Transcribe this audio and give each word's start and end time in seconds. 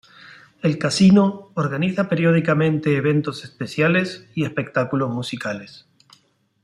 El 0.63 0.79
casino 0.79 1.51
organiza 1.53 2.09
periódicamente 2.09 2.95
eventos 2.95 3.43
especiales 3.43 4.25
y 4.33 4.45
espectáculos 4.45 5.11
musicales. 5.11 5.85